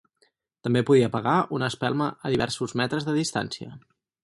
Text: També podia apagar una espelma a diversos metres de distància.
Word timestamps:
També 0.67 0.81
podia 0.89 1.09
apagar 1.11 1.35
una 1.59 1.69
espelma 1.73 2.09
a 2.29 2.33
diversos 2.37 2.75
metres 2.83 3.09
de 3.11 3.17
distància. 3.21 3.79